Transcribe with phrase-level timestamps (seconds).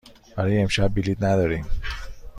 [0.35, 1.65] برای امشب بلیط نداریم.